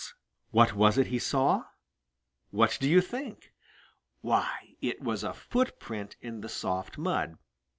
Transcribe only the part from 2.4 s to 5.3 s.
What do you think? Why, it was